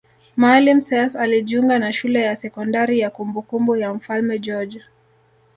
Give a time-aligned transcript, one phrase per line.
[0.37, 4.81] Maalim Self alijiunga na shule ya sekondari ya kumbukumbu ya mfalme George